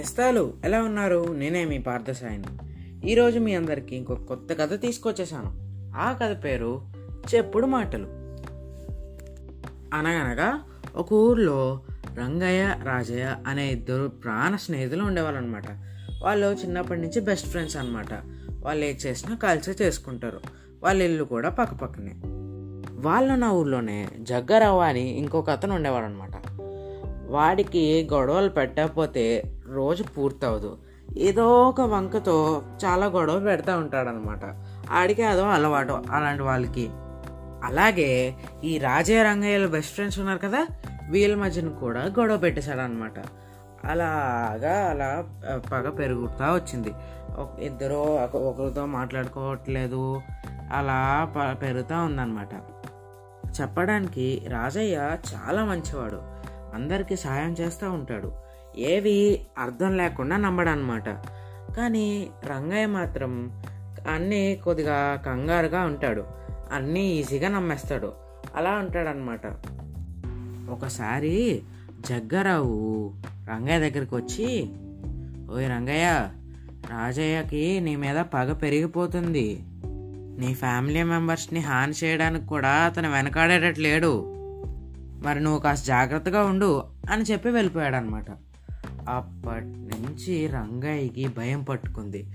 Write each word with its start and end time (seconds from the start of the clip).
నేస్తాలు. 0.00 0.52
ఎలా 0.64 0.82
ఉన్నారు? 0.82 1.32
నేనే 1.32 1.64
మీ 1.64 1.78
పార్థసాయిని. 1.78 2.44
ఈరోజు 3.10 3.38
మీ 3.38 3.54
అందరికీ 3.54 3.96
ఇంకొక 3.96 4.22
కొత్త 4.22 4.54
కథ 4.54 4.80
తీసుకొచ్చేసాను 4.80 5.50
ఆ 5.96 6.12
కథ 6.12 6.44
పేరు 6.44 6.82
చెప్పుడు 7.34 7.66
మాటలు. 7.66 8.06
అనగనగా 9.94 10.62
ఒక 10.96 11.12
ఊర్లో 11.12 11.80
రంగయ్య 12.14 12.76
రాజయ్య 12.82 13.36
అనే 13.46 13.70
ఇద్దరు 13.70 14.08
ప్రాణ 14.08 14.56
స్నేహితులు 14.56 15.04
ఉండేవాళ్ళు 15.04 15.38
అనమాట 15.38 15.64
వాళ్ళు 16.22 16.46
చిన్నప్పటి 16.46 17.00
నుంచి 17.00 17.20
బెస్ట్ 17.20 17.48
ఫ్రెండ్స్ 17.48 17.76
అనమాట. 17.76 18.12
వాళ్ళు 18.64 18.84
ఏది 18.84 19.08
చేసినా 19.08 19.36
కలిసే 19.36 19.84
చేసుకుంటారు. 19.84 20.40
వాళ్ళ 20.82 21.02
ఇల్లు 21.02 21.24
కూడా 21.24 21.48
పక్కపక్కనే 21.48 22.12
వాళ్ళు 22.92 23.34
నా 23.34 23.52
ఊర్లోనే 23.52 24.08
జగ్గరవ్వ 24.20 24.80
అని 24.80 25.18
ఇంకొక 25.18 25.50
అతను 25.50 25.74
ఉండేవాడు 25.74 26.04
అనమాట 26.04 26.30
వాడికి 27.26 28.08
గొడవలు 28.12 28.48
పెట్టకపోతే 28.48 29.42
రోజు 29.74 30.02
పూర్తవదు. 30.02 30.78
ఏదో 31.16 31.62
ఒక 31.68 31.80
వంకతో 31.80 32.62
చాలా 32.84 33.06
గొడవ 33.06 33.40
పెడతా 33.40 33.76
ఉంటాడనమాట. 33.76 34.40
ఆడికి 34.90 35.22
అదో 35.22 35.42
అలవాటు 35.42 36.02
అలాంటి 36.10 36.42
వాళ్ళకి. 36.42 36.90
అలాగే 37.64 38.34
ఈ 38.64 38.78
రాజయ్య 38.78 39.22
రంగయ్యల 39.22 39.66
బెస్ట్ 39.66 39.94
ఫ్రెండ్స్ 39.94 40.18
ఉన్నారు 40.18 40.38
కదా 40.38 40.66
వీళ్ళ 41.10 41.34
మధ్యన 41.34 41.68
కూడా 41.68 42.00
గొడవ 42.00 42.36
పెట్టేశాడు 42.36 42.80
అనమాట 42.80 43.18
అలాగా 43.84 44.90
అలా 44.90 45.24
పగ 45.72 45.90
పెరుగుతూ 45.90 46.44
వచ్చింది. 46.44 46.94
ఇద్దరు 47.60 47.94
ఒకరితో 48.34 48.86
మాట్లాడుకోవట్లేదు 48.86 50.20
అలా 50.72 51.32
ప- 51.36 51.62
పెరుగుతూ 51.62 51.96
ఉందన్నమాట 51.96 52.48
చెప్పడానికి 53.60 54.42
రాజయ్య 54.48 55.16
చాలా 55.34 55.64
మంచివాడు. 55.64 56.20
అందరికీ 56.74 57.16
సహాయం 57.16 57.52
చేస్తూ 57.52 57.92
ఉంటాడు. 57.92 58.49
ఏవి 58.78 59.40
అర్థం 59.58 59.96
లేకుండా 59.96 60.36
నమ్మడనమాట 60.36 61.08
కానీ 61.76 62.28
రంగయ్య 62.46 62.86
మాత్రం 62.86 63.62
అన్నీ 64.12 64.60
కొద్దిగా 64.64 65.22
కంగారుగా 65.26 65.80
ఉంటాడు. 65.80 66.24
అన్నీ 66.72 67.00
ఈజీగా 67.00 67.48
నమ్మేస్తాడు. 67.48 68.12
అలా 68.56 68.70
ఉంటాడనమాట 68.70 69.40
ఒకసారి 70.70 71.62
జగ్గారావు 72.00 73.14
రంగయ్య 73.50 73.78
దగ్గరికి 73.78 74.14
వచ్చి 74.14 74.70
ఓయ్ 75.54 75.70
రంగయ్య 75.70 76.28
రాజయ్యకి 76.90 77.80
నీ 77.80 77.96
మీద 77.96 78.16
పగ 78.16 78.52
పెరిగిపోతుంది. 78.52 79.60
నీ 80.38 80.54
ఫ్యామిలీ 80.54 81.02
మెంబర్స్ని 81.02 81.60
హాని 81.60 81.92
చేయడానికి 82.04 82.46
కూడా 82.46 82.68
అతను 82.68 83.12
వెనకాడేటట్లేడు 83.12 84.22
మరి 85.24 85.40
నువ్వు 85.40 85.60
కాస్త 85.60 85.86
జాగ్రత్తగా 85.86 86.42
ఉండు 86.42 86.84
అని 87.10 87.22
చెప్పి 87.22 87.48
వెళ్ళిపోయాడు 87.48 87.96
అనమాట 87.96 88.24
అప్పటి 89.10 89.66
నుంచి 89.66 90.46
రంగయ్యకి 90.46 91.28
భయం 91.28 91.62
పట్టుకుంది. 91.62 92.26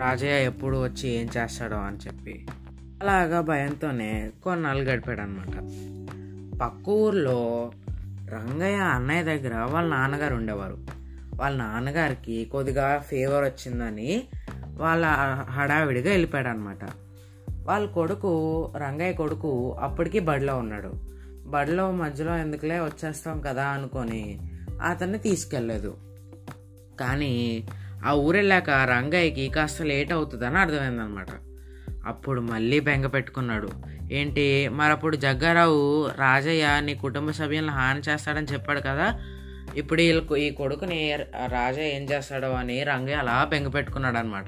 రాజయ్య 0.00 0.44
ఎప్పుడు 0.44 0.84
వచ్చి 0.84 1.08
ఏం 1.08 1.28
చేస్తాడో 1.36 1.76
అని 1.76 1.96
చెప్పి. 1.96 2.46
అలాగా 3.02 3.40
భయంతోనే 3.40 4.30
కొన్నాళ్ళు 4.44 4.84
గడిపాడు 4.84 5.20
అనమాట 5.20 5.54
పక్క 6.58 6.88
ఊర్లో 6.88 7.72
రంగయ్య 8.30 8.76
అన్నయ్య 8.76 9.22
దగ్గర 9.22 9.54
వాళ్ళ 9.72 9.90
నాన్నగారు 9.90 10.34
ఉండేవారు. 10.34 10.78
వాళ్ళ 11.34 11.56
నాన్నగారికి 11.58 12.44
కొద్దిగా 12.44 12.98
ఫీవర్ 12.98 13.44
వచ్చిందని 13.44 14.22
వాళ్ళ 14.76 15.06
హడావిడిగా 15.50 16.10
వెళ్ళిపోయాడు 16.10 16.48
అనమాట 16.48 16.78
వాళ్ళ 17.62 17.90
కొడుకు 17.90 18.32
రంగయ్య 18.76 19.12
కొడుకు 19.12 19.76
అప్పటికి 19.80 20.18
బడిలో 20.18 20.58
ఉన్నాడు. 20.58 21.14
బడిలో 21.46 21.90
మధ్యలో 21.90 22.36
ఎందుకులే 22.36 22.80
వచ్చేస్తాం 22.80 23.40
కదా 23.40 23.66
అనుకొని 23.66 24.38
అతన్ని 24.82 25.18
తీసుకెళ్ళలేదు 25.18 25.96
కానీ 27.00 27.64
ఆ 28.06 28.12
ఊరెళ్ళాక 28.12 28.70
రంగయ్యకి 28.70 29.48
కాస్త 29.48 29.82
లేట్ 29.82 30.12
అవుతుందని 30.12 30.58
అర్థమైందనమాట. 30.58 31.26
అప్పుడు 32.06 32.40
మళ్ళీ 32.40 32.80
బెంగ 32.80 33.06
పెట్టుకున్నాడు. 33.06 33.68
ఏంటి 34.12 34.68
మరప్పుడు 34.68 35.16
జగ్గారావు 35.16 36.06
రాజయ్య 36.06 36.80
నీ 36.80 36.94
కుటుంబ 36.94 37.30
సభ్యులను 37.30 37.72
హాని 37.72 38.02
చేస్తాడని 38.08 38.46
చెప్పాడు 38.46 38.80
కదా. 38.80 39.20
ఇప్పుడు 39.76 40.02
వీళ్ళకు 40.02 40.36
ఈ 40.36 40.50
కొడుకుని 40.50 41.16
రాజయ్య 41.46 41.92
ఏం 41.92 42.02
చేస్తాడో 42.02 42.52
అని 42.52 42.82
రంగయ్య 42.82 43.16
అలా 43.16 43.44
బెంగ 43.44 43.68
పెట్టుకున్నాడు 43.68 44.16
అనమాట 44.16 44.46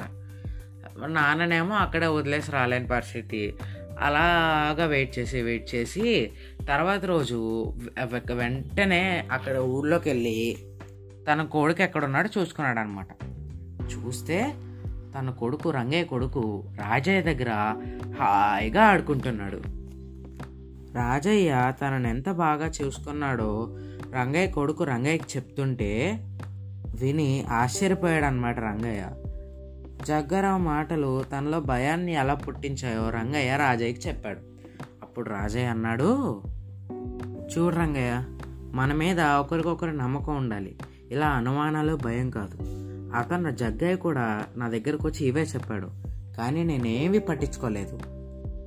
నాన్ననేమో 1.06 1.74
అక్కడే 1.74 2.06
వదిలేసి 2.06 2.52
రాలేని 2.52 2.86
పరిస్థితి. 2.86 3.54
అలాగా 3.98 4.86
వెయిట్ 4.86 5.18
చేసి 5.18 5.42
వెయిట్ 5.42 5.74
చేసి 5.74 6.30
తర్వాత 6.68 7.04
రోజు 7.04 7.72
వెంటనే 8.32 9.28
అక్కడ 9.32 9.56
ఊళ్ళోకి 9.56 10.08
వెళ్ళి 10.08 10.56
తన 11.32 11.42
కొడుకు 11.42 11.82
ఎక్కడున్నాడో 11.82 12.40
చూసుకున్నాడు 12.40 12.78
అనమాట 12.78 13.06
చూస్తే 13.84 14.54
తన 15.18 15.30
కొడుకు 15.30 15.70
రంగయ్య 15.70 16.04
కొడుకు 16.04 16.64
రాజయ్య 16.76 17.22
దగ్గర 17.22 17.50
హాయిగా 18.20 18.82
ఆడుకుంటున్నాడు. 18.82 19.56
రాజయ్య 20.94 21.72
తనను 21.80 22.08
ఎంత 22.08 22.28
బాగా 22.28 22.66
చూసుకున్నాడో 22.66 23.78
రంగయ్య 24.14 24.46
కొడుకు 24.46 24.84
రంగయ్యకి 24.84 25.24
చెప్తుంటే 25.36 26.18
విని 27.00 27.44
ఆశ్చర్యపోయాడు 27.50 28.24
అనమాట 28.24 28.58
రంగయ్య. 28.58 29.06
జగ్గారావు 30.04 30.58
మాటలు 30.58 31.24
తనలో 31.32 31.60
భయాన్ని 31.60 32.12
ఎలా 32.12 32.34
పుట్టించాయో 32.34 33.10
రంగయ్య 33.10 33.56
రాజయ్యకి 33.56 34.08
చెప్పాడు. 34.08 34.40
అప్పుడు 35.02 35.28
రాజయ్య 35.28 35.66
అన్నాడు 35.66 36.42
చూడు 37.46 37.76
రంగయ్య 37.76 38.24
మన 38.72 38.92
మీద 38.92 39.20
ఒకరికొకరు 39.20 39.90
నమ్మకం 39.90 40.36
ఉండాలి. 40.36 40.76
ఇలా 41.10 41.28
అనుమానాలు 41.28 41.96
భయం 41.96 42.30
కాదు. 42.30 42.58
అతను 43.16 43.50
జగ్గయ్య 43.50 43.96
కూడా 43.96 44.44
నా 44.56 44.68
దగ్గరకు 44.68 45.08
వచ్చి 45.08 45.26
ఇవే 45.26 45.42
చెప్పాడు. 45.42 45.88
కానీ 46.36 46.64
నేనేమి 46.64 47.18
పట్టించుకోలేదు. 47.18 47.98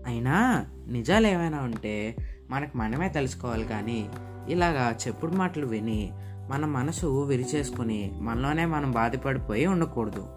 అయినా 0.06 0.66
నిజాలు 0.88 1.28
ఏమైనా 1.28 1.62
ఉంటే 1.62 2.16
మనకు 2.50 2.78
మనమే 2.78 3.10
తెలుసుకోవాలి 3.10 3.66
కానీ 3.66 4.10
ఇలాగా 4.50 4.96
చెప్పుడు 5.08 5.32
మాటలు 5.32 5.66
విని 5.66 6.10
మన 6.50 6.66
మనసు 6.66 7.24
విరిచేసుకుని 7.24 8.12
మనలోనే 8.22 8.66
మనం 8.66 8.92
బాధపడిపోయి 8.92 9.66
ఉండకూడదు. 9.66 10.28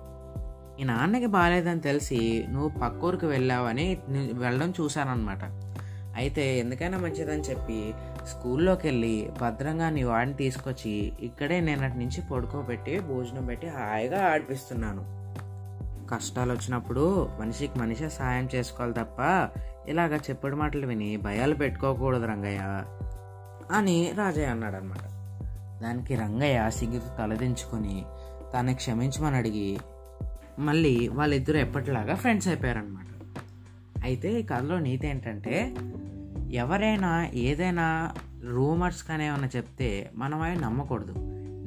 ఈ 0.80 0.84
నాన్నకి 0.84 1.26
బాగాలేదని 1.26 1.80
తెలిసి 1.80 2.20
నువ్వు 2.48 2.68
పక్కూరికి 2.80 3.26
వెళ్ళావని 3.26 3.86
వెళ్ళడం 4.32 4.70
చూశానన్నమాట. 4.80 5.44
అయితే 6.16 6.58
ఎందుకైనా 6.58 6.98
మంచిదని 6.98 7.40
చెప్పి 7.40 7.94
స్కూల్లోకి 8.30 8.86
వెళ్ళి 8.86 9.30
భద్రంగా 9.40 9.90
నీ 9.90 10.02
వాడిని 10.02 10.34
తీసుకొచ్చి 10.34 11.12
ఇక్కడే 11.20 11.60
నేను 11.60 11.84
అటు 11.84 11.96
నుంచి 11.96 12.20
పడుకోబెట్టి 12.20 13.00
భోజనం 13.00 13.46
పెట్టి 13.46 13.68
హాయిగా 13.68 14.20
ఆడిపిస్తున్నాను. 14.32 15.02
కష్టాలు 16.10 16.52
వచ్చినప్పుడు 16.52 17.04
మనిషికి 17.40 17.78
మనిషే 17.78 18.08
సాయం 18.08 18.48
చేసుకోవాలి 18.54 18.94
తప్ప 18.94 19.20
ఇలాగ 19.88 20.14
చెప్పడి 20.16 20.56
మాటలు 20.56 20.86
విని 20.86 21.16
భయాలు 21.16 21.54
పెట్టుకోకూడదు 21.54 22.26
రంగయ్య 22.26 22.60
అని 23.72 24.12
రాజయ్య 24.18 24.46
అన్నాడనమాట 24.46 25.04
దానికి 25.82 26.14
రంగయ్య 26.14 26.70
సిగ్గుతో 26.70 27.10
తలదించుకొని 27.18 28.04
తనని 28.54 28.74
క్షమించమని 28.74 29.36
అడిగి 29.36 29.78
మళ్ళీ 30.58 31.08
వాళ్ళిద్దరు 31.08 31.56
ఎప్పటిలాగా 31.56 32.14
ఫ్రెండ్స్ 32.14 32.48
అయిపోయారనమాట 32.48 33.06
అయితే 34.04 34.40
ఈ 34.40 34.42
కథలో 34.42 34.78
నీతి 34.78 35.06
ఏంటంటే 35.06 35.74
ఎవరైనా 36.52 37.30
ఏదైనా 37.34 38.14
రూమర్స్ 38.50 39.04
కానీ 39.04 39.26
ఏమైనా 39.26 39.48
చెప్తే 39.56 40.10
మనం 40.14 40.42
అవి 40.42 40.56
నమ్మకూడదు. 40.56 41.14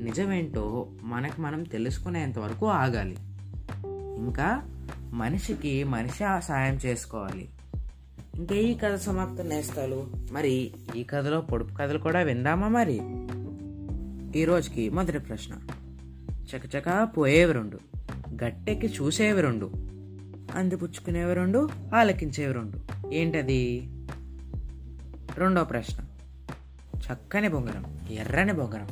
నిజమేంటో 0.03 0.87
మనకు 1.03 1.41
మనం 1.41 1.63
తెలుసుకునేంత 1.63 2.39
వరకు 2.39 2.65
ఆగాలి. 2.67 3.17
ఇంకా 4.17 4.63
మనిషికి 5.13 5.83
మనిషి 5.83 6.23
ఆ 6.23 6.39
సాయం 6.39 6.75
చేసుకోవాలి. 6.75 7.49
ఇంకా 8.35 8.55
ఈ 8.55 8.73
కథ 8.73 8.95
సమాప్తం 8.95 9.49
నేస్తాలు. 9.49 10.07
మరి 10.31 10.71
ఈ 10.95 11.03
కథలో 11.03 11.41
పొడుపు 11.41 11.73
కథలు 11.73 11.99
కూడా 11.99 12.19
విందామా 12.19 12.67
మరి? 12.67 12.99
ఈ 14.41 14.45
రోజుకి 14.45 14.89
మొదటి 14.89 15.19
ప్రశ్న. 15.19 15.55
చకచక 16.31 17.09
పోయేవి 17.17 17.53
రెండు. 17.53 17.94
గట్టెక్కి 18.43 18.87
చూసేవి 18.87 19.41
రెండు. 19.41 19.71
అందిపుచ్చుకునేవి 20.55 21.33
రెండు 21.33 21.69
ఆలకించేవి 21.95 22.53
రెండు. 22.53 23.07
ఏంటది? 23.13 23.89
రెండో 25.37 25.63
ప్రశ్న. 25.63 26.03
చక్కని 26.97 27.47
బొంగరం 27.47 27.99
ఎర్రని 28.11 28.53
బొంగరం. 28.53 28.87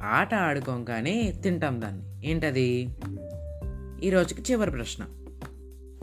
ఆట 0.00 0.34
ఆడుకోం 0.34 0.84
కానీ 0.84 1.32
తింటాం 1.42 1.82
దాన్ని. 1.82 2.30
ఏంటది? 2.30 2.88
ఈ 4.02 4.10
రోజుకి 4.10 4.52
చివరి 4.52 4.70
ప్రశ్న. 4.70 5.04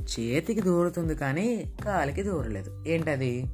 చేతికి 0.02 0.62
దూరుతుంది 0.62 1.16
కానీ 1.16 1.64
కాలికి 1.86 2.24
దూరలేదు. 2.24 2.86
ఏంటది? 2.88 3.46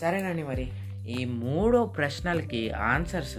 సరేనండి 0.00 0.42
మరి. 0.42 0.72
ఈ 1.08 1.24
మూడు 1.24 1.84
ప్రశ్నలకి 1.84 2.70
ఆన్సర్స్ 2.70 3.38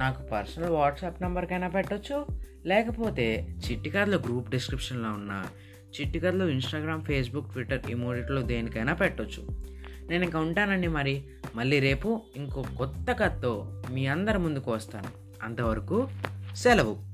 నాకు 0.00 0.22
పర్సనల్ 0.22 0.70
వాట్సాప్ 0.70 1.22
నెంబర్కైనా 1.22 1.68
పెట్టొచ్చు 1.68 2.26
లేకపోతే 2.66 3.56
చిట్టి 3.70 3.90
గ్రూప్ 3.98 4.50
డిస్క్రిప్షన్లో 4.50 5.10
ఉన్న 5.10 5.44
చిట్టి 6.00 6.20
కథలో 6.20 6.48
ఇన్స్టాగ్రామ్ 6.48 7.02
ఫేస్బుక్ 7.02 7.52
ట్విట్టర్ 7.52 7.90
ఇమోడిట్లో 7.90 8.42
దేనికైనా 8.42 8.94
పెట్టొచ్చు. 8.94 9.48
నేను 10.08 10.24
ఇంకా 10.24 10.40
ఉంటానండి 10.40 10.88
మరి. 10.88 11.24
మళ్ళీ 11.54 11.80
రేపు 11.80 12.22
ఇంకో 12.36 12.64
కొత్త 12.78 13.12
కథతో 13.12 13.82
మీ 13.90 14.06
అందరి 14.06 14.38
ముందుకు 14.38 14.72
వస్తాను. 14.72 15.08
అంతవరకు 15.42 16.08
సెలవు. 16.54 17.09